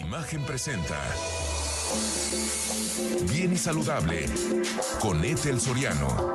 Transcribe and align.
Imagen 0.00 0.42
presenta. 0.42 1.00
Bien 3.32 3.52
y 3.54 3.56
saludable 3.56 4.26
con 5.00 5.24
Ethel 5.24 5.58
Soriano. 5.58 6.34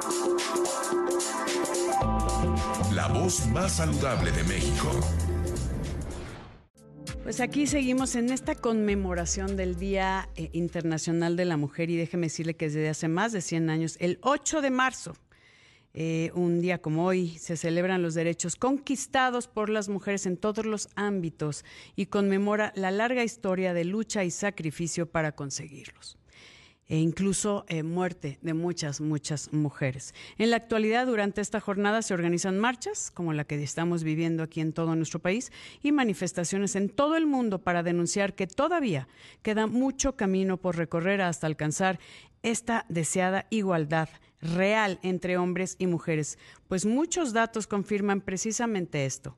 La 2.91 3.07
voz 3.07 3.45
más 3.47 3.73
saludable 3.73 4.31
de 4.31 4.43
México. 4.45 4.89
Pues 7.21 7.39
aquí 7.39 7.67
seguimos 7.67 8.15
en 8.15 8.31
esta 8.31 8.55
conmemoración 8.55 9.55
del 9.55 9.75
Día 9.75 10.27
eh, 10.35 10.49
Internacional 10.53 11.35
de 11.35 11.45
la 11.45 11.57
Mujer 11.57 11.91
y 11.91 11.97
déjeme 11.97 12.27
decirle 12.27 12.55
que 12.55 12.65
desde 12.65 12.89
hace 12.89 13.09
más 13.09 13.31
de 13.31 13.41
100 13.41 13.69
años, 13.69 13.97
el 13.99 14.17
8 14.23 14.61
de 14.61 14.71
marzo, 14.71 15.13
eh, 15.93 16.31
un 16.33 16.61
día 16.61 16.81
como 16.81 17.05
hoy 17.05 17.37
se 17.37 17.57
celebran 17.57 18.01
los 18.01 18.13
derechos 18.13 18.55
conquistados 18.55 19.47
por 19.47 19.69
las 19.69 19.89
mujeres 19.89 20.25
en 20.25 20.37
todos 20.37 20.65
los 20.65 20.89
ámbitos 20.95 21.65
y 21.95 22.05
conmemora 22.05 22.71
la 22.75 22.91
larga 22.91 23.23
historia 23.23 23.73
de 23.73 23.83
lucha 23.83 24.23
y 24.23 24.31
sacrificio 24.31 25.05
para 25.05 25.33
conseguirlos 25.33 26.17
e 26.91 26.97
incluso 26.97 27.63
eh, 27.69 27.83
muerte 27.83 28.37
de 28.41 28.53
muchas, 28.53 28.99
muchas 28.99 29.53
mujeres. 29.53 30.13
En 30.37 30.49
la 30.49 30.57
actualidad, 30.57 31.07
durante 31.07 31.39
esta 31.39 31.61
jornada 31.61 32.01
se 32.01 32.13
organizan 32.13 32.59
marchas, 32.59 33.11
como 33.11 33.31
la 33.31 33.45
que 33.45 33.63
estamos 33.63 34.03
viviendo 34.03 34.43
aquí 34.43 34.59
en 34.59 34.73
todo 34.73 34.93
nuestro 34.97 35.19
país, 35.19 35.53
y 35.81 35.93
manifestaciones 35.93 36.75
en 36.75 36.89
todo 36.89 37.15
el 37.15 37.27
mundo 37.27 37.59
para 37.59 37.81
denunciar 37.81 38.35
que 38.35 38.45
todavía 38.45 39.07
queda 39.41 39.67
mucho 39.67 40.17
camino 40.17 40.57
por 40.57 40.75
recorrer 40.75 41.21
hasta 41.21 41.47
alcanzar 41.47 41.97
esta 42.43 42.85
deseada 42.89 43.47
igualdad 43.51 44.09
real 44.41 44.99
entre 45.03 45.37
hombres 45.37 45.75
y 45.79 45.87
mujeres, 45.87 46.37
pues 46.67 46.85
muchos 46.85 47.33
datos 47.33 47.67
confirman 47.67 48.21
precisamente 48.21 49.05
esto, 49.05 49.37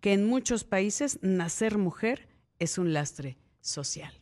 que 0.00 0.12
en 0.12 0.26
muchos 0.26 0.64
países 0.64 1.18
nacer 1.22 1.78
mujer 1.78 2.28
es 2.58 2.78
un 2.78 2.92
lastre 2.92 3.38
social. 3.60 4.12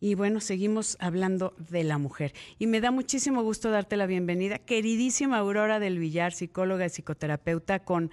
Y 0.00 0.16
bueno, 0.16 0.40
seguimos 0.40 0.98
hablando 1.00 1.54
de 1.70 1.82
la 1.82 1.96
mujer. 1.96 2.34
Y 2.58 2.66
me 2.66 2.80
da 2.80 2.90
muchísimo 2.90 3.42
gusto 3.42 3.70
darte 3.70 3.96
la 3.96 4.06
bienvenida, 4.06 4.58
queridísima 4.58 5.38
Aurora 5.38 5.80
del 5.80 5.98
Villar, 5.98 6.32
psicóloga 6.32 6.84
y 6.84 6.90
psicoterapeuta, 6.90 7.84
con, 7.84 8.10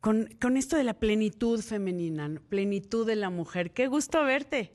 con, 0.00 0.56
esto 0.56 0.76
de 0.76 0.84
la 0.84 0.94
plenitud 0.94 1.60
femenina, 1.60 2.40
plenitud 2.48 3.06
de 3.06 3.16
la 3.16 3.28
mujer. 3.28 3.72
Qué 3.72 3.86
gusto 3.86 4.24
verte. 4.24 4.72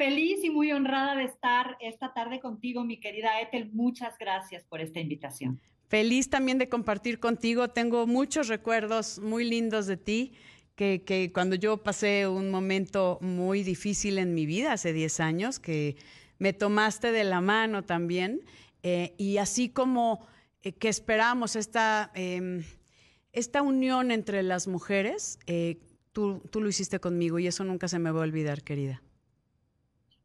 Feliz 0.00 0.42
y 0.42 0.48
muy 0.48 0.72
honrada 0.72 1.14
de 1.14 1.24
estar 1.24 1.76
esta 1.78 2.14
tarde 2.14 2.40
contigo, 2.40 2.84
mi 2.84 2.98
querida 2.98 3.38
Ethel. 3.42 3.70
Muchas 3.74 4.16
gracias 4.18 4.64
por 4.64 4.80
esta 4.80 4.98
invitación. 4.98 5.60
Feliz 5.88 6.30
también 6.30 6.56
de 6.56 6.70
compartir 6.70 7.20
contigo. 7.20 7.68
Tengo 7.68 8.06
muchos 8.06 8.48
recuerdos 8.48 9.18
muy 9.18 9.44
lindos 9.44 9.86
de 9.86 9.98
ti 9.98 10.32
que, 10.74 11.30
cuando 11.34 11.54
yo 11.54 11.82
pasé 11.82 12.26
un 12.26 12.50
momento 12.50 13.18
muy 13.20 13.62
difícil 13.62 14.16
en 14.16 14.32
mi 14.32 14.46
vida 14.46 14.72
hace 14.72 14.94
10 14.94 15.20
años, 15.20 15.58
que 15.58 15.96
me 16.38 16.54
tomaste 16.54 17.12
de 17.12 17.24
la 17.24 17.42
mano 17.42 17.82
también, 17.82 18.40
eh, 18.82 19.12
y 19.18 19.36
así 19.36 19.68
como 19.68 20.26
eh, 20.62 20.72
que 20.72 20.88
esperamos 20.88 21.56
esta, 21.56 22.10
em, 22.14 22.62
esta 23.32 23.60
unión 23.60 24.12
entre 24.12 24.42
las 24.42 24.66
mujeres, 24.66 25.38
eh, 25.46 25.76
tú, 26.12 26.40
tú 26.50 26.62
lo 26.62 26.70
hiciste 26.70 27.00
conmigo 27.00 27.38
y 27.38 27.48
eso 27.48 27.64
nunca 27.64 27.86
se 27.86 27.98
me 27.98 28.10
va 28.10 28.20
a 28.20 28.22
olvidar, 28.22 28.62
querida. 28.62 29.02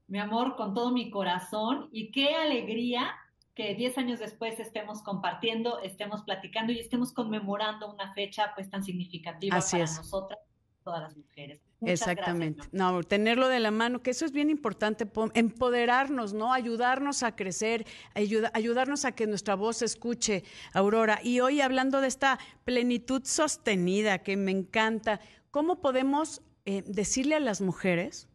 Mi 0.08 0.20
amor, 0.20 0.56
con 0.56 0.74
todo 0.74 0.92
mi 0.92 1.10
corazón 1.10 1.90
y 1.92 2.12
qué 2.12 2.36
alegría 2.36 3.16
que 3.56 3.74
10 3.74 3.98
años 3.98 4.20
después 4.20 4.60
estemos 4.60 5.02
compartiendo, 5.02 5.80
estemos 5.80 6.24
platicando 6.24 6.74
y 6.74 6.80
estemos 6.80 7.14
conmemorando 7.14 7.92
una 7.92 8.14
fecha 8.14 8.52
pues 8.54 8.70
tan 8.70 8.84
significativa 8.84 9.60
para 9.60 9.86
nosotras 9.86 10.40
todas 10.84 11.02
las 11.02 11.18
mujeres. 11.18 11.60
Exactamente. 11.82 12.68
no, 12.72 13.04
tenerlo 13.04 13.48
de 13.48 13.60
la 13.60 13.72
mano, 13.72 14.02
que 14.02 14.12
eso 14.12 14.24
es 14.24 14.32
bien 14.32 14.50
importante, 14.50 15.08
empoderarnos, 15.34 16.34
¿no? 16.34 16.54
Ayudarnos 16.54 17.24
a 17.24 17.36
crecer, 17.36 17.86
ayudarnos 18.14 19.04
a 19.04 19.12
que 19.14 19.28
nuestra 19.28 19.56
voz 19.56 19.78
se 19.78 19.86
escuche, 19.86 20.44
Aurora. 20.74 21.20
Y 21.24 21.40
hoy 21.42 21.62
hablando 21.62 22.02
de 22.02 22.08
esta 22.08 22.40
plenitud 22.64 23.24
sostenida 23.26 24.20
que 24.20 24.38
me 24.38 24.52
encanta, 24.52 25.20
¿cómo 25.52 25.82
podemos 25.82 26.42
eh, 26.66 26.84
decirle 26.86 27.36
a 27.36 27.40
las 27.40 27.62
mujeres? 27.62 28.30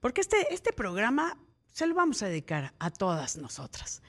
Porque 0.00 0.20
este, 0.20 0.52
este 0.52 0.72
programa 0.72 1.38
se 1.68 1.86
lo 1.86 1.94
vamos 1.94 2.22
a 2.22 2.28
dedicar 2.28 2.74
a 2.78 2.90
todas 2.90 3.36
nosotras, 3.36 4.02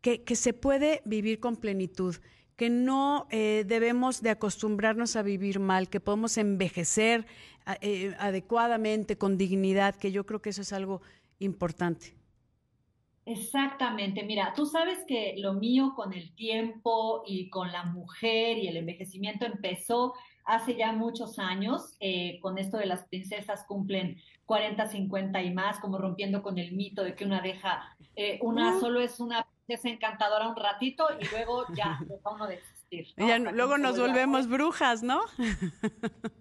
que, 0.00 0.24
que 0.24 0.36
se 0.36 0.52
puede 0.52 1.02
vivir 1.04 1.40
con 1.40 1.56
plenitud 1.56 2.16
que 2.56 2.70
no 2.70 3.26
eh, 3.30 3.64
debemos 3.66 4.22
de 4.22 4.30
acostumbrarnos 4.30 5.16
a 5.16 5.22
vivir 5.22 5.58
mal, 5.58 5.88
que 5.88 6.00
podemos 6.00 6.38
envejecer 6.38 7.26
eh, 7.80 8.14
adecuadamente, 8.18 9.18
con 9.18 9.36
dignidad, 9.36 9.96
que 9.96 10.12
yo 10.12 10.24
creo 10.24 10.40
que 10.40 10.50
eso 10.50 10.62
es 10.62 10.72
algo 10.72 11.00
importante. 11.38 12.14
Exactamente, 13.26 14.22
mira, 14.22 14.52
tú 14.54 14.66
sabes 14.66 14.98
que 15.08 15.34
lo 15.38 15.54
mío 15.54 15.94
con 15.96 16.12
el 16.12 16.34
tiempo 16.34 17.22
y 17.26 17.48
con 17.48 17.72
la 17.72 17.84
mujer 17.84 18.58
y 18.58 18.68
el 18.68 18.76
envejecimiento 18.76 19.46
empezó 19.46 20.12
hace 20.44 20.76
ya 20.76 20.92
muchos 20.92 21.38
años, 21.38 21.96
eh, 22.00 22.38
con 22.42 22.58
esto 22.58 22.76
de 22.76 22.84
las 22.84 23.04
princesas 23.04 23.64
cumplen 23.66 24.20
40, 24.46 24.86
50 24.86 25.42
y 25.42 25.52
más, 25.52 25.78
como 25.80 25.98
rompiendo 25.98 26.42
con 26.42 26.58
el 26.58 26.72
mito 26.72 27.02
de 27.02 27.14
que 27.14 27.24
una 27.24 27.40
deja, 27.40 27.96
una 28.40 28.78
solo 28.80 29.00
es 29.00 29.20
una 29.20 29.46
es 29.68 29.84
encantadora 29.84 30.48
un 30.48 30.56
ratito 30.56 31.08
y 31.18 31.26
luego 31.28 31.64
ya 31.74 31.98
deja 32.06 32.30
uno 32.30 32.46
de 32.46 32.60
existir. 32.90 33.14
luego 33.52 33.78
nos 33.78 33.98
volvemos 33.98 34.48
brujas, 34.48 35.02
¿no? 35.02 35.20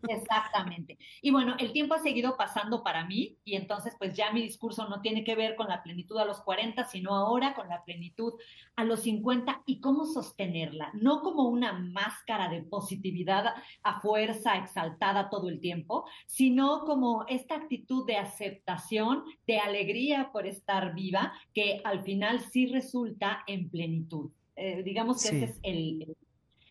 Exactamente. 0.08 0.98
Y 1.22 1.32
bueno, 1.32 1.56
el 1.60 1.72
tiempo 1.72 1.96
ha 1.96 2.00
seguido 2.00 2.38
pasando 2.38 2.84
para 2.84 3.06
mí 3.06 3.38
y 3.44 3.56
entonces 3.56 3.96
pues 3.98 4.16
ya 4.16 4.32
mi 4.32 4.42
discurso 4.42 4.88
no 4.88 5.02
tiene 5.02 5.24
que 5.24 5.36
ver 5.36 5.56
con 5.56 5.68
la 5.68 5.84
plenitud 5.84 6.18
a 6.18 6.26
los 6.26 6.42
40, 6.42 6.86
sino 6.86 7.16
ahora 7.16 7.54
con 7.54 7.68
la 7.70 7.84
plenitud 7.84 8.34
a 8.76 8.84
los 8.84 9.02
50 9.02 9.64
y 9.66 9.80
cómo 9.80 10.06
sostenerla, 10.06 10.92
no 10.94 11.22
como 11.22 11.44
una 11.48 11.74
máscara 11.74 12.50
de 12.50 12.64
positividad 12.64 13.54
a 13.84 14.02
fuerza 14.02 14.58
exaltada 14.58 15.30
todo 15.30 15.50
el 15.50 15.60
tiempo, 15.60 16.06
sino 16.26 16.82
como 16.86 17.26
esta 17.28 17.56
actitud 17.56 18.06
de 18.06 18.18
aceptación, 18.18 19.24
de 19.46 19.60
alegría 19.60 20.32
por 20.32 20.48
estar 20.48 20.94
viva, 20.94 21.34
que 21.54 21.82
al 21.84 22.04
final 22.04 22.40
sí 22.40 22.68
resulta 22.68 23.44
en 23.48 23.70
plenitud. 23.70 24.32
Eh, 24.56 24.84
digamos 24.84 25.22
que 25.22 25.36
ese 25.36 25.46
es 25.46 25.60
el, 25.64 26.16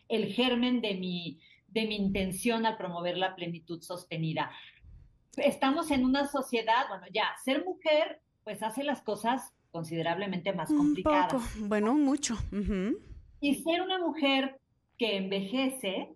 el 0.09 0.33
germen 0.33 0.81
de 0.81 0.95
mi, 0.95 1.39
de 1.67 1.85
mi 1.85 1.95
intención 1.95 2.65
al 2.65 2.77
promover 2.77 3.17
la 3.17 3.35
plenitud 3.35 3.81
sostenida. 3.81 4.51
Estamos 5.37 5.91
en 5.91 6.05
una 6.05 6.27
sociedad, 6.27 6.87
bueno, 6.89 7.05
ya, 7.13 7.35
ser 7.43 7.65
mujer 7.65 8.21
pues 8.43 8.61
hace 8.61 8.83
las 8.83 9.01
cosas 9.01 9.53
considerablemente 9.71 10.53
más 10.53 10.69
complicadas. 10.69 11.41
bueno, 11.59 11.95
mucho. 11.95 12.37
Y 13.39 13.55
ser 13.55 13.81
una 13.81 13.99
mujer 13.99 14.59
que 14.97 15.17
envejece, 15.17 16.13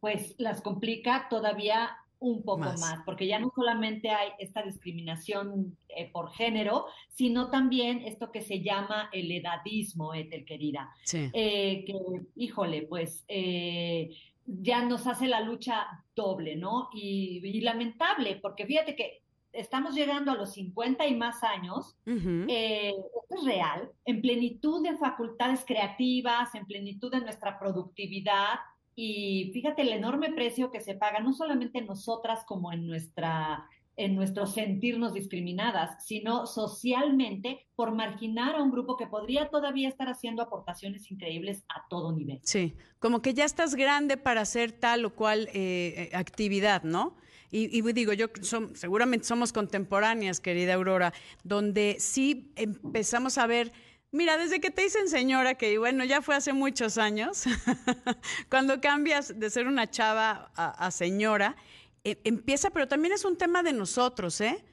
pues 0.00 0.34
las 0.38 0.60
complica 0.60 1.28
todavía 1.30 1.96
un 2.20 2.42
poco 2.42 2.64
más. 2.64 3.00
porque 3.04 3.26
ya 3.26 3.38
no 3.38 3.52
solamente 3.54 4.10
hay 4.10 4.30
esta 4.38 4.62
discriminación 4.62 5.76
eh, 5.88 6.10
por 6.10 6.32
género, 6.32 6.86
sino 7.08 7.50
también 7.50 8.02
esto 8.04 8.32
que 8.32 8.42
se 8.42 8.60
llama 8.60 9.08
el 9.12 9.30
edadismo, 9.30 10.14
Etel 10.14 10.44
querida. 10.44 10.90
Sí. 11.04 11.30
Eh, 11.32 11.84
que, 11.86 11.94
híjole, 12.36 12.82
pues 12.82 13.24
eh, 13.28 14.10
ya 14.46 14.84
nos 14.84 15.06
hace 15.06 15.28
la 15.28 15.40
lucha 15.40 15.86
doble, 16.14 16.56
¿no? 16.56 16.88
Y, 16.92 17.60
lamentable, 17.60 18.36
porque 18.36 18.66
fíjate 18.66 18.96
que 18.96 19.22
estamos 19.52 19.94
llegando 19.94 20.30
a 20.32 20.36
los 20.36 20.52
50 20.52 21.06
y 21.06 21.16
más 21.16 21.42
años, 21.42 21.96
esto 22.06 23.34
es 23.36 23.44
real, 23.44 23.90
en 24.04 24.20
plenitud 24.20 24.82
de 24.82 24.96
facultades 24.96 25.64
creativas, 25.66 26.54
en 26.54 26.66
plenitud 26.66 27.10
de 27.10 27.20
nuestra 27.20 27.58
productividad, 27.58 28.58
y 29.00 29.52
fíjate 29.52 29.82
el 29.82 29.90
enorme 29.90 30.32
precio 30.32 30.72
que 30.72 30.80
se 30.80 30.96
paga, 30.96 31.20
no 31.20 31.32
solamente 31.32 31.78
en 31.78 31.86
nosotras 31.86 32.40
como 32.44 32.72
en 32.72 32.84
nuestra 32.84 33.64
en 33.96 34.16
nuestro 34.16 34.46
sentirnos 34.46 35.12
discriminadas, 35.12 36.04
sino 36.04 36.46
socialmente 36.46 37.66
por 37.76 37.92
marginar 37.92 38.56
a 38.56 38.62
un 38.62 38.70
grupo 38.70 38.96
que 38.96 39.06
podría 39.06 39.50
todavía 39.50 39.88
estar 39.88 40.08
haciendo 40.08 40.42
aportaciones 40.42 41.10
increíbles 41.10 41.64
a 41.68 41.86
todo 41.88 42.12
nivel. 42.12 42.40
Sí, 42.42 42.74
como 43.00 43.22
que 43.22 43.34
ya 43.34 43.44
estás 43.44 43.74
grande 43.74 44.16
para 44.16 44.40
hacer 44.40 44.70
tal 44.72 45.04
o 45.04 45.14
cual 45.14 45.48
eh, 45.52 46.10
eh, 46.12 46.16
actividad, 46.16 46.82
¿no? 46.82 47.16
Y, 47.50 47.80
digo, 47.92 48.12
yo 48.12 48.26
seguramente 48.74 49.26
somos 49.26 49.52
contemporáneas, 49.52 50.38
querida 50.38 50.74
Aurora, 50.74 51.14
donde 51.44 51.96
sí 51.98 52.52
empezamos 52.56 53.38
a 53.38 53.46
ver 53.46 53.72
Mira, 54.10 54.38
desde 54.38 54.60
que 54.60 54.70
te 54.70 54.82
dicen 54.82 55.08
señora, 55.08 55.54
que 55.54 55.76
bueno, 55.78 56.04
ya 56.04 56.22
fue 56.22 56.34
hace 56.34 56.52
muchos 56.52 56.96
años, 56.96 57.44
cuando 58.48 58.80
cambias 58.80 59.38
de 59.38 59.50
ser 59.50 59.66
una 59.66 59.90
chava 59.90 60.50
a, 60.54 60.90
señora, 60.90 61.56
e, 62.04 62.18
empieza, 62.24 62.70
pero 62.70 62.88
también 62.88 63.12
es 63.12 63.24
un 63.24 63.36
tema 63.36 63.62
de 63.62 63.74
nosotros, 63.74 64.40
¿eh? 64.40 64.64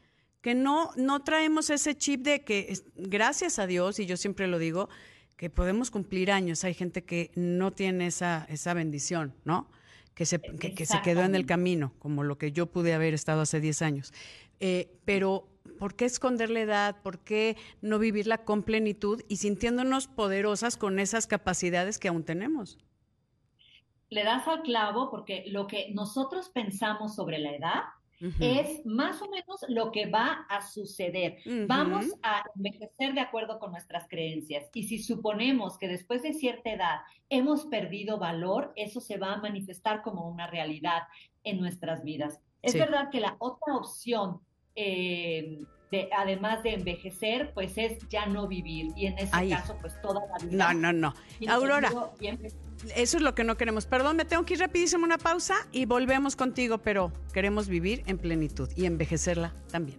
Que 0.42 0.56
no, 0.56 0.92
no 0.96 1.24
traemos 1.24 1.70
ese 1.70 1.96
chip 1.96 2.22
de 2.22 2.44
que, 2.44 2.78
gracias 2.96 3.60
a 3.60 3.68
Dios, 3.68 4.00
y 4.00 4.06
yo 4.06 4.16
siempre 4.16 4.48
lo 4.48 4.58
digo, 4.58 4.90
que 5.36 5.50
podemos 5.50 5.92
cumplir 5.92 6.32
años. 6.32 6.64
Hay 6.64 6.74
gente 6.74 7.04
que 7.04 7.32
no 7.36 7.74
tiene 7.74 8.08
esa, 8.08 8.46
esa 8.50 8.74
bendición, 8.74 9.34
¿no? 9.44 9.70
que 10.16 10.26
se, 10.26 10.40
que, 10.40 10.86
se 10.86 11.02
quedó 11.02 11.24
en 11.24 11.36
el 11.36 11.46
camino, 11.46 11.94
como 12.00 12.24
lo 12.24 12.38
que 12.38 12.54
yo 12.54 12.68
pude 12.68 12.94
haber 12.94 13.14
estado 13.14 13.42
hace 13.42 13.60
10 13.60 13.82
años. 13.82 14.14
Eh, 14.62 14.98
pero, 15.04 15.48
¿por 15.80 15.96
qué 15.96 16.06
esconder 16.06 16.50
la 16.50 16.62
edad? 16.62 17.02
¿Por 17.02 17.20
qué 17.20 17.58
no 17.82 18.00
vivirla 18.00 18.40
con 18.40 18.64
plenitud 18.64 19.22
y 19.28 19.38
sintiéndonos 19.38 20.08
poderosas 20.08 20.78
con 20.78 21.00
esas 21.00 21.28
capacidades 21.28 22.00
que 22.00 22.08
aún 22.08 22.24
tenemos? 22.24 22.78
Le 24.10 24.24
das 24.24 24.48
al 24.48 24.62
clavo 24.62 25.10
porque 25.10 25.46
lo 25.48 25.68
que 25.68 25.92
nosotros 25.94 26.50
pensamos 26.50 27.16
sobre 27.16 27.40
la 27.40 27.56
edad 27.56 27.84
es 28.40 28.86
más 28.86 29.22
o 29.22 29.30
menos 29.30 29.60
lo 29.68 29.92
que 29.92 30.06
va 30.06 30.46
a 30.50 30.62
suceder. 30.62 31.38
Vamos 31.68 32.08
a 32.24 32.44
envejecer 32.56 33.14
de 33.14 33.20
acuerdo 33.20 33.60
con 33.60 33.72
nuestras 33.72 34.08
creencias. 34.08 34.70
Y 34.74 34.84
si 34.84 35.00
suponemos 35.00 35.78
que 35.78 35.88
después 35.88 36.24
de 36.24 36.34
cierta 36.34 36.72
edad 36.72 37.00
hemos 37.30 37.66
perdido 37.66 38.18
valor, 38.18 38.72
eso 38.76 39.02
se 39.02 39.18
va 39.18 39.34
a 39.34 39.42
manifestar 39.42 40.02
como 40.02 40.30
una 40.30 40.48
realidad 40.48 41.04
en 41.44 41.60
nuestras 41.60 42.04
vidas. 42.04 42.40
Es 42.62 42.74
verdad 42.74 43.10
que 43.12 43.20
la 43.20 43.36
otra 43.40 43.76
opción, 43.76 44.40
eh, 44.76 45.64
de, 45.92 46.10
además 46.18 46.64
de 46.64 46.74
envejecer, 46.74 47.52
pues 47.54 47.78
es 47.78 47.98
ya 48.10 48.26
no 48.26 48.48
vivir. 48.48 48.92
Y 48.96 49.08
en 49.08 49.18
ese 49.20 49.50
caso, 49.50 49.78
pues 49.82 50.00
toda 50.02 50.22
la 50.28 50.46
vida. 50.46 50.74
No, 50.74 50.92
no, 50.92 50.94
no. 50.94 51.14
Aurora. 51.48 51.92
Eso 52.96 53.18
es 53.18 53.24
lo 53.24 53.34
que 53.36 53.44
no 53.44 53.56
queremos. 53.56 53.86
Perdón, 53.86 54.18
me 54.18 54.26
tengo 54.26 54.46
que 54.46 54.56
ir 54.56 54.60
rapidísimo 54.60 55.06
una 55.06 55.18
pausa 55.18 55.56
y 55.72 55.86
volvemos 55.86 56.36
contigo, 56.36 56.80
pero 56.80 57.12
queremos 57.34 57.68
vivir 57.70 58.04
en 58.06 58.18
plenitud 58.18 58.70
y 58.76 58.86
envejecerla 58.86 59.54
también. 59.72 59.98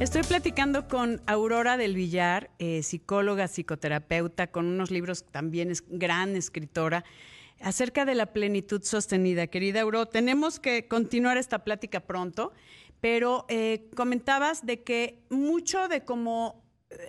Estoy 0.00 0.22
platicando 0.22 0.88
con 0.88 1.20
Aurora 1.26 1.76
del 1.76 1.94
Villar, 1.94 2.50
eh, 2.58 2.82
psicóloga, 2.82 3.48
psicoterapeuta, 3.48 4.46
con 4.46 4.64
unos 4.64 4.90
libros 4.90 5.24
también 5.24 5.70
es 5.70 5.84
gran 5.86 6.36
escritora, 6.36 7.04
acerca 7.60 8.04
de 8.04 8.14
la 8.14 8.32
plenitud 8.32 8.82
sostenida. 8.82 9.46
Querida 9.46 9.82
Aurora, 9.82 10.10
tenemos 10.10 10.58
que 10.60 10.88
continuar 10.88 11.36
esta 11.36 11.64
plática 11.64 12.00
pronto, 12.00 12.52
pero 13.00 13.46
eh, 13.48 13.88
comentabas 13.96 14.64
de 14.66 14.82
que 14.82 15.22
mucho 15.30 15.88
de 15.88 16.04
cómo, 16.04 16.62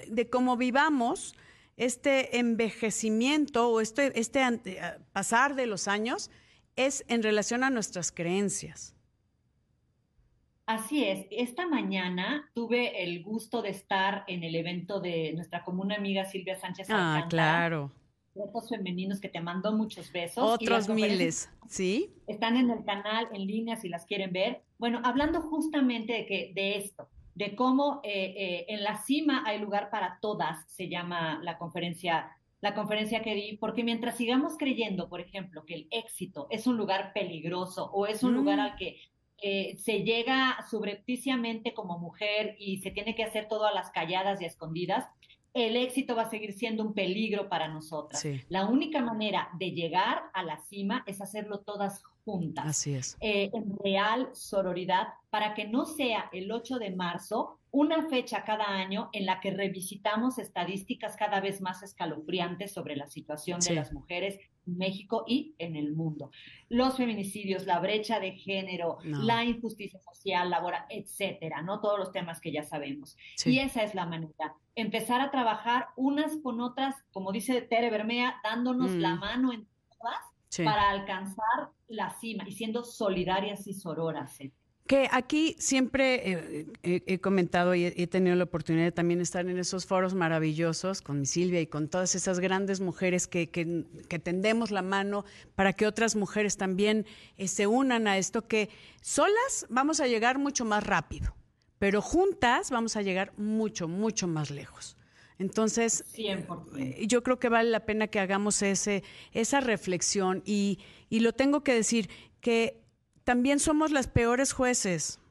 de 0.07 0.29
cómo 0.29 0.57
vivamos 0.57 1.35
este 1.77 2.37
envejecimiento 2.37 3.69
o 3.69 3.81
este, 3.81 4.19
este 4.19 4.41
eh, 4.41 4.81
pasar 5.13 5.55
de 5.55 5.65
los 5.65 5.87
años 5.87 6.29
es 6.75 7.03
en 7.07 7.23
relación 7.23 7.63
a 7.63 7.69
nuestras 7.69 8.11
creencias. 8.11 8.95
Así 10.65 11.03
es. 11.03 11.25
Esta 11.31 11.67
mañana 11.67 12.49
tuve 12.53 13.03
el 13.03 13.23
gusto 13.23 13.61
de 13.61 13.69
estar 13.69 14.23
en 14.27 14.43
el 14.43 14.55
evento 14.55 15.01
de 15.01 15.33
nuestra 15.33 15.63
común 15.63 15.91
amiga 15.91 16.23
Silvia 16.25 16.55
Sánchez. 16.55 16.87
Ah, 16.89 17.25
claro. 17.29 17.91
Retos 18.33 18.69
femeninos 18.69 19.19
que 19.19 19.29
te 19.29 19.41
mandó 19.41 19.73
muchos 19.73 20.11
besos. 20.11 20.43
Otros 20.43 20.87
miles, 20.87 21.49
¿sí? 21.67 22.13
Están 22.27 22.55
en 22.57 22.69
el 22.69 22.83
canal 22.85 23.27
en 23.33 23.45
línea 23.45 23.75
si 23.75 23.89
las 23.89 24.05
quieren 24.05 24.31
ver. 24.31 24.61
Bueno, 24.77 25.01
hablando 25.03 25.41
justamente 25.41 26.13
de, 26.13 26.25
que, 26.25 26.51
de 26.55 26.77
esto, 26.77 27.09
de 27.35 27.55
cómo 27.55 27.99
eh, 28.03 28.33
eh, 28.37 28.65
en 28.69 28.83
la 28.83 28.97
cima 28.97 29.43
hay 29.45 29.59
lugar 29.59 29.89
para 29.89 30.19
todas, 30.21 30.65
se 30.71 30.87
llama 30.89 31.39
la 31.43 31.57
conferencia, 31.57 32.37
la 32.61 32.73
conferencia 32.73 33.21
que 33.21 33.35
di, 33.35 33.57
porque 33.57 33.83
mientras 33.83 34.15
sigamos 34.15 34.57
creyendo, 34.57 35.09
por 35.09 35.21
ejemplo, 35.21 35.65
que 35.65 35.75
el 35.75 35.87
éxito 35.91 36.47
es 36.51 36.67
un 36.67 36.77
lugar 36.77 37.11
peligroso 37.13 37.91
o 37.91 38.05
es 38.05 38.23
un 38.23 38.33
lugar 38.33 38.57
mm. 38.57 38.61
al 38.61 38.75
que 38.75 38.97
eh, 39.43 39.75
se 39.77 40.03
llega 40.03 40.63
subrepticiamente 40.69 41.73
como 41.73 41.97
mujer 41.97 42.55
y 42.59 42.77
se 42.77 42.91
tiene 42.91 43.15
que 43.15 43.23
hacer 43.23 43.47
todo 43.47 43.65
a 43.65 43.73
las 43.73 43.89
calladas 43.89 44.39
y 44.39 44.45
escondidas, 44.45 45.07
el 45.53 45.75
éxito 45.75 46.15
va 46.15 46.23
a 46.23 46.29
seguir 46.29 46.53
siendo 46.53 46.83
un 46.83 46.93
peligro 46.93 47.49
para 47.49 47.67
nosotras. 47.67 48.25
La 48.49 48.67
única 48.67 49.01
manera 49.01 49.49
de 49.57 49.71
llegar 49.71 50.23
a 50.33 50.43
la 50.43 50.57
cima 50.59 51.03
es 51.05 51.21
hacerlo 51.21 51.59
todas 51.59 52.03
juntas. 52.23 52.65
Así 52.65 52.93
es. 52.93 53.17
Eh, 53.19 53.49
en 53.53 53.77
real 53.77 54.29
sororidad, 54.33 55.09
para 55.29 55.53
que 55.53 55.67
no 55.67 55.85
sea 55.85 56.29
el 56.31 56.51
8 56.51 56.79
de 56.79 56.91
marzo 56.91 57.59
una 57.71 58.09
fecha 58.09 58.43
cada 58.43 58.67
año 58.67 59.09
en 59.13 59.25
la 59.25 59.39
que 59.39 59.51
revisitamos 59.51 60.37
estadísticas 60.37 61.15
cada 61.15 61.39
vez 61.39 61.61
más 61.61 61.81
escalofriantes 61.83 62.73
sobre 62.73 62.97
la 62.97 63.07
situación 63.07 63.61
de 63.61 63.75
las 63.75 63.93
mujeres 63.93 64.39
en 64.67 64.77
México 64.77 65.23
y 65.25 65.55
en 65.57 65.77
el 65.77 65.93
mundo. 65.93 66.31
Los 66.67 66.97
feminicidios, 66.97 67.65
la 67.65 67.79
brecha 67.79 68.19
de 68.19 68.33
género, 68.33 68.97
la 69.03 69.45
injusticia 69.45 69.99
social, 70.01 70.49
laboral, 70.49 70.83
etcétera, 70.89 71.61
¿no? 71.61 71.79
Todos 71.79 71.97
los 71.97 72.11
temas 72.11 72.41
que 72.41 72.51
ya 72.51 72.63
sabemos. 72.63 73.17
Y 73.45 73.59
esa 73.59 73.83
es 73.83 73.95
la 73.95 74.05
manera. 74.05 74.55
Empezar 74.75 75.21
a 75.21 75.31
trabajar 75.31 75.87
unas 75.95 76.37
con 76.37 76.59
otras, 76.59 76.95
como 77.11 77.31
dice 77.31 77.61
Tere 77.61 77.89
Bermea, 77.89 78.35
dándonos 78.43 78.91
la 78.91 79.15
mm. 79.15 79.19
mano 79.19 79.53
en 79.53 79.65
todas 79.89 80.65
para 80.65 80.89
alcanzar 80.89 81.69
la 81.87 82.09
cima 82.09 82.43
y 82.47 82.51
siendo 82.51 82.83
solidarias 82.83 83.65
y 83.67 83.73
sororas. 83.73 84.39
Que 84.91 85.07
aquí 85.09 85.55
siempre 85.57 86.65
eh, 86.83 87.03
he 87.05 87.19
comentado 87.21 87.73
y 87.75 87.85
he, 87.85 88.07
tenido 88.07 88.35
la 88.35 88.43
oportunidad 88.43 88.83
de 88.83 88.91
también 88.91 89.21
estar 89.21 89.47
en 89.47 89.57
esos 89.57 89.85
foros 89.85 90.15
maravillosos 90.15 91.01
con 91.01 91.21
mi 91.21 91.25
Silvia 91.25 91.61
y 91.61 91.67
con 91.67 91.87
todas 91.87 92.13
esas 92.13 92.41
grandes 92.41 92.81
mujeres 92.81 93.25
que, 93.25 93.47
tendemos 94.21 94.69
la 94.69 94.81
mano 94.81 95.23
para 95.55 95.71
que 95.71 95.87
otras 95.87 96.17
mujeres 96.17 96.57
también 96.57 97.05
eh, 97.37 97.47
se 97.47 97.67
unan 97.67 98.05
a 98.05 98.17
esto, 98.17 98.49
que 98.49 98.67
solas 99.01 99.65
vamos 99.69 100.01
a 100.01 100.07
llegar 100.07 100.39
mucho 100.39 100.65
más 100.65 100.85
rápido, 100.85 101.33
pero 101.79 102.01
juntas 102.01 102.69
vamos 102.69 102.97
a 102.97 103.01
llegar 103.01 103.31
mucho, 103.37 103.87
mucho 103.87 104.27
más 104.27 104.51
lejos. 104.51 104.97
Entonces, 105.39 106.03
eh, 106.17 107.05
yo 107.07 107.23
creo 107.23 107.39
que 107.39 107.47
vale 107.47 107.69
la 107.69 107.85
pena 107.85 108.07
que 108.07 108.19
hagamos 108.19 108.61
ese, 108.61 109.03
esa 109.31 109.61
reflexión 109.61 110.43
y, 110.45 110.79
y 111.09 111.21
lo 111.21 111.31
tengo 111.31 111.63
que 111.63 111.73
decir, 111.73 112.09
que 112.41 112.80
también 113.31 113.59
somos 113.61 113.91
las 113.91 114.09
peores 114.09 114.51
jueces, 114.51 115.21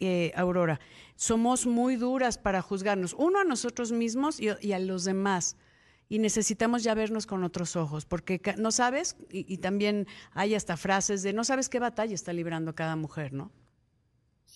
eh, 0.00 0.32
Aurora. 0.34 0.80
Somos 1.14 1.66
muy 1.66 1.96
duras 1.96 2.38
para 2.38 2.62
juzgarnos, 2.62 3.12
uno 3.18 3.38
a 3.38 3.44
nosotros 3.44 3.92
mismos 3.92 4.40
y, 4.40 4.72
a 4.72 4.78
los 4.78 5.04
demás. 5.04 5.58
Y 6.08 6.20
necesitamos 6.20 6.82
ya 6.84 6.94
vernos 6.94 7.26
con 7.26 7.44
otros 7.44 7.76
ojos, 7.76 8.06
porque 8.06 8.40
no 8.56 8.70
sabes, 8.70 9.18
y, 9.30 9.44
y 9.52 9.58
también 9.58 10.06
hay 10.32 10.54
hasta 10.54 10.78
frases 10.78 11.22
de 11.22 11.34
no 11.34 11.44
sabes 11.44 11.68
qué 11.68 11.80
batalla 11.80 12.14
está 12.14 12.32
librando 12.32 12.74
cada 12.74 12.96
mujer, 12.96 13.34
¿no? 13.34 13.52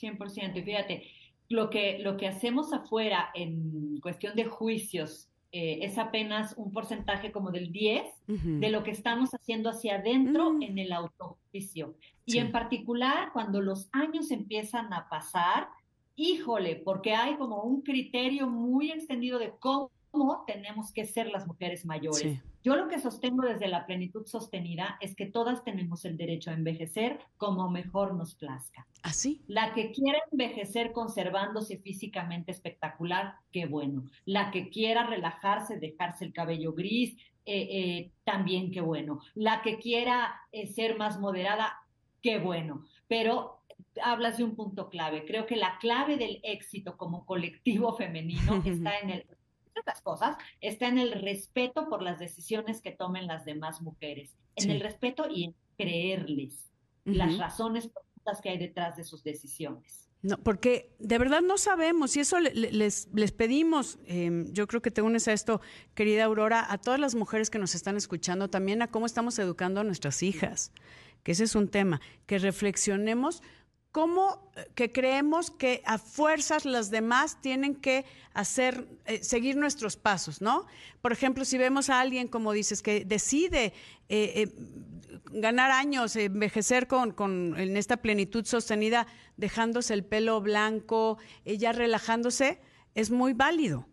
100%. 0.00 0.56
Y 0.56 0.62
fíjate, 0.62 1.02
lo 1.50 1.68
que, 1.68 1.98
lo 1.98 2.16
que 2.16 2.26
hacemos 2.26 2.72
afuera 2.72 3.28
en 3.34 4.00
cuestión 4.00 4.34
de 4.34 4.46
juicios 4.46 5.28
eh, 5.56 5.84
es 5.86 5.98
apenas 5.98 6.54
un 6.56 6.72
porcentaje 6.72 7.30
como 7.30 7.52
del 7.52 7.70
10 7.70 8.02
de 8.26 8.70
lo 8.70 8.82
que 8.82 8.90
estamos 8.90 9.30
haciendo 9.30 9.70
hacia 9.70 9.98
adentro 9.98 10.50
mm. 10.50 10.62
en 10.64 10.78
el 10.78 10.92
autojuicio. 10.92 11.94
Y 12.26 12.38
en 12.38 12.50
particular, 12.50 13.30
cuando 13.32 13.60
los 13.60 13.88
años 13.92 14.32
empiezan 14.32 14.92
a 14.92 15.08
pasar, 15.08 15.68
híjole, 16.16 16.74
porque 16.74 17.14
hay 17.14 17.36
como 17.36 17.62
un 17.62 17.82
criterio 17.82 18.48
muy 18.48 18.90
extendido 18.90 19.38
de 19.38 19.52
cómo 19.60 19.92
cómo 20.14 20.44
tenemos 20.46 20.92
que 20.92 21.04
ser 21.04 21.26
las 21.26 21.46
mujeres 21.46 21.84
mayores. 21.84 22.40
Yo 22.62 22.76
lo 22.76 22.88
que 22.88 22.98
sostengo 22.98 23.42
desde 23.42 23.68
la 23.68 23.84
plenitud 23.84 24.24
sostenida 24.26 24.96
es 25.00 25.14
que 25.14 25.26
todas 25.26 25.64
tenemos 25.64 26.04
el 26.04 26.16
derecho 26.16 26.50
a 26.50 26.54
envejecer 26.54 27.18
como 27.36 27.68
mejor 27.68 28.14
nos 28.14 28.36
plazca. 28.36 28.86
¿Así? 29.02 29.40
¿Ah, 29.42 29.44
la 29.48 29.74
que 29.74 29.90
quiera 29.90 30.18
envejecer 30.30 30.92
conservándose 30.92 31.78
físicamente 31.78 32.52
espectacular, 32.52 33.34
qué 33.52 33.66
bueno. 33.66 34.04
La 34.24 34.50
que 34.50 34.70
quiera 34.70 35.04
relajarse, 35.04 35.78
dejarse 35.78 36.24
el 36.24 36.32
cabello 36.32 36.72
gris, 36.72 37.16
eh, 37.44 37.68
eh, 37.70 38.12
también 38.24 38.70
qué 38.70 38.80
bueno. 38.80 39.20
La 39.34 39.60
que 39.60 39.78
quiera 39.78 40.34
eh, 40.52 40.66
ser 40.66 40.96
más 40.96 41.18
moderada, 41.20 41.74
qué 42.22 42.38
bueno. 42.38 42.84
Pero 43.08 43.64
hablas 44.02 44.38
de 44.38 44.44
un 44.44 44.56
punto 44.56 44.88
clave. 44.88 45.24
Creo 45.26 45.46
que 45.46 45.56
la 45.56 45.78
clave 45.78 46.16
del 46.16 46.40
éxito 46.42 46.96
como 46.96 47.26
colectivo 47.26 47.94
femenino 47.94 48.62
está 48.64 48.98
en 48.98 49.10
el 49.10 49.26
estas 49.84 50.00
cosas, 50.00 50.36
está 50.60 50.88
en 50.88 50.98
el 50.98 51.12
respeto 51.12 51.88
por 51.88 52.02
las 52.02 52.18
decisiones 52.18 52.80
que 52.80 52.90
tomen 52.90 53.26
las 53.26 53.44
demás 53.44 53.82
mujeres, 53.82 54.34
en 54.56 54.70
el 54.70 54.80
respeto 54.80 55.26
y 55.30 55.44
en 55.44 55.54
creerles 55.76 56.70
las 57.04 57.36
razones 57.36 57.88
profundas 57.88 58.40
que 58.40 58.48
hay 58.48 58.58
detrás 58.58 58.96
de 58.96 59.04
sus 59.04 59.22
decisiones. 59.22 60.08
No, 60.22 60.38
porque 60.38 60.96
de 61.00 61.18
verdad 61.18 61.42
no 61.42 61.58
sabemos 61.58 62.16
y 62.16 62.20
eso 62.20 62.40
les, 62.40 63.08
les 63.12 63.32
pedimos, 63.32 63.98
em, 64.06 64.50
yo 64.52 64.66
creo 64.66 64.80
que 64.80 64.90
te 64.90 65.02
unes 65.02 65.28
a 65.28 65.34
esto, 65.34 65.60
querida 65.94 66.24
Aurora, 66.24 66.72
a 66.72 66.78
todas 66.78 66.98
las 66.98 67.14
mujeres 67.14 67.50
que 67.50 67.58
nos 67.58 67.74
están 67.74 67.98
escuchando, 67.98 68.48
también 68.48 68.80
a 68.80 68.90
cómo 68.90 69.04
estamos 69.04 69.38
educando 69.38 69.82
a 69.82 69.84
nuestras 69.84 70.22
hijas, 70.22 70.72
que 71.22 71.32
ese 71.32 71.44
es 71.44 71.54
un 71.54 71.68
tema, 71.68 72.00
que 72.24 72.38
reflexionemos 72.38 73.42
cómo 73.94 74.50
eh, 74.56 74.66
que 74.74 74.90
creemos 74.90 75.52
que 75.52 75.80
a 75.86 75.98
fuerzas 75.98 76.64
las 76.64 76.90
demás 76.90 77.40
tienen 77.40 77.76
que 77.76 78.04
hacer, 78.32 78.88
eh, 79.04 79.22
seguir 79.22 79.54
nuestros 79.54 79.96
pasos, 79.96 80.42
¿no? 80.42 80.66
Por 81.00 81.12
ejemplo, 81.12 81.44
si 81.44 81.58
vemos 81.58 81.88
a 81.90 82.00
alguien, 82.00 82.26
como 82.26 82.52
dices, 82.52 82.82
que 82.82 83.04
decide 83.04 83.72
eh, 84.08 84.48
ganar 85.30 85.70
años, 85.70 86.16
envejecer 86.16 86.88
con, 86.88 87.14
en 87.56 87.76
esta 87.76 87.98
plenitud 87.98 88.44
sostenida, 88.44 89.06
dejándose 89.36 89.94
el 89.94 90.04
pelo 90.04 90.40
blanco, 90.40 91.18
ya 91.44 91.70
relajándose, 91.70 92.58
es 92.96 93.12
muy 93.12 93.32
válido. 93.32 93.86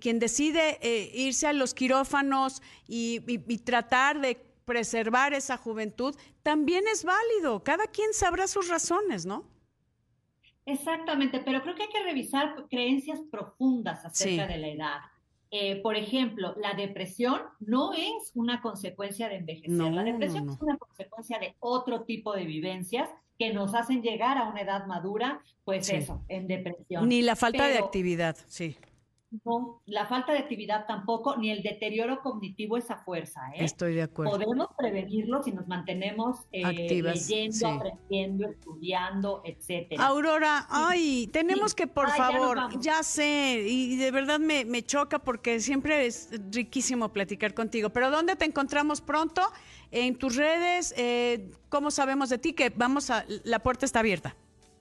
quien 0.00 0.18
decide 0.18 0.78
irse 1.12 1.46
a 1.46 1.52
los 1.52 1.74
quirófanos 1.74 2.62
y 2.86 3.20
tratar 3.58 4.22
de 4.22 4.47
preservar 4.68 5.32
esa 5.32 5.56
juventud, 5.56 6.14
también 6.42 6.84
es 6.92 7.02
válido. 7.02 7.64
Cada 7.64 7.86
quien 7.86 8.12
sabrá 8.12 8.46
sus 8.46 8.68
razones, 8.68 9.24
¿no? 9.24 9.46
Exactamente, 10.66 11.40
pero 11.40 11.62
creo 11.62 11.74
que 11.74 11.84
hay 11.84 11.88
que 11.88 12.02
revisar 12.02 12.66
creencias 12.68 13.18
profundas 13.30 14.04
acerca 14.04 14.46
de 14.46 14.58
la 14.58 14.68
edad. 14.68 14.98
Eh, 15.50 15.80
por 15.80 15.96
ejemplo, 15.96 16.54
la 16.58 16.74
depresión 16.74 17.40
no 17.60 17.94
es 17.94 18.30
una 18.34 18.60
consecuencia 18.60 19.30
de 19.30 19.36
envejecer. 19.36 19.90
la 19.90 20.04
depresión 20.04 20.50
es 20.50 20.60
una 20.60 20.76
consecuencia 20.76 21.38
de 21.38 21.56
otro 21.60 22.02
tipo 22.02 22.34
de 22.34 22.44
vivencias 22.44 23.08
que 23.38 23.54
nos 23.54 23.74
hacen 23.74 24.02
llegar 24.02 24.36
a 24.36 24.50
una 24.50 24.60
edad 24.60 24.86
madura, 24.86 25.40
pues 25.64 25.88
eso, 25.88 26.22
en 26.28 26.46
depresión. 26.46 27.08
Ni 27.08 27.22
la 27.22 27.36
falta 27.36 27.66
de 27.68 27.78
actividad, 27.78 28.36
sí. 28.48 28.76
No, 29.44 29.82
la 29.84 30.06
falta 30.06 30.32
de 30.32 30.38
actividad 30.38 30.86
tampoco, 30.86 31.36
ni 31.36 31.50
el 31.50 31.62
deterioro 31.62 32.22
cognitivo 32.22 32.78
esa 32.78 32.96
fuerza. 32.96 33.40
¿eh? 33.54 33.64
Estoy 33.64 33.94
de 33.94 34.02
acuerdo. 34.02 34.32
Podemos 34.32 34.68
prevenirlo 34.76 35.42
si 35.42 35.52
nos 35.52 35.68
mantenemos 35.68 36.46
eh, 36.50 37.02
leyendo, 37.02 37.68
aprendiendo, 37.68 38.48
estudiando, 38.48 39.42
etcétera. 39.44 40.06
Aurora, 40.06 40.66
ay, 40.70 41.28
tenemos 41.30 41.74
que, 41.74 41.86
por 41.86 42.08
favor, 42.10 42.80
ya, 42.80 43.02
sé, 43.02 43.66
y 43.68 43.96
de 43.96 44.10
verdad 44.10 44.38
me, 44.38 44.64
me 44.64 44.82
choca 44.82 45.18
porque 45.18 45.60
siempre 45.60 46.06
es 46.06 46.30
riquísimo 46.50 47.10
platicar 47.10 47.52
contigo, 47.52 47.90
pero 47.90 48.10
¿dónde 48.10 48.34
te 48.34 48.46
encontramos 48.46 49.02
pronto? 49.02 49.42
En 49.90 50.16
tus 50.16 50.36
redes, 50.36 50.94
eh, 50.96 51.50
¿cómo 51.68 51.90
sabemos 51.90 52.30
de 52.30 52.38
ti? 52.38 52.54
Que 52.54 52.70
vamos 52.70 53.10
a, 53.10 53.26
la 53.44 53.58
puerta 53.58 53.84
está 53.84 54.00
abierta 54.00 54.34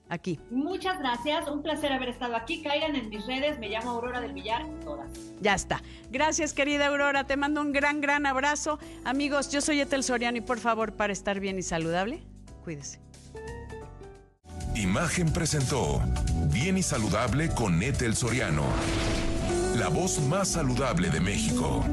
aquí. 0.09 0.39
Muchas 0.49 0.99
gracias, 0.99 1.47
un 1.47 1.61
placer 1.61 1.91
haber 1.91 2.09
estado 2.09 2.35
aquí. 2.35 2.61
Caigan 2.61 2.95
en 2.95 3.09
mis 3.09 3.25
redes, 3.25 3.59
me 3.59 3.69
llamo 3.69 3.91
Aurora 3.91 4.21
del 4.21 4.33
Villar, 4.33 4.65
todas. 4.83 5.09
Ya 5.41 5.53
está. 5.53 5.81
Gracias, 6.11 6.53
querida 6.53 6.87
Aurora, 6.87 7.25
te 7.25 7.37
mando 7.37 7.61
un 7.61 7.71
gran, 7.71 8.01
gran 8.01 8.25
abrazo. 8.25 8.79
Amigos, 9.03 9.51
yo 9.51 9.61
soy 9.61 9.81
Etel 9.81 10.03
Soriano 10.03 10.37
y 10.37 10.41
por 10.41 10.59
favor, 10.59 10.93
para 10.93 11.13
estar 11.13 11.39
bien 11.39 11.59
y 11.59 11.63
saludable, 11.63 12.21
cuídese. 12.63 12.99
Imagen 14.75 15.33
presentó 15.33 16.01
Bien 16.51 16.77
y 16.77 16.83
Saludable 16.83 17.49
con 17.49 17.81
Etel 17.81 18.15
Soriano, 18.15 18.63
la 19.75 19.89
voz 19.89 20.19
más 20.21 20.49
saludable 20.49 21.09
de 21.09 21.19
México. 21.19 21.83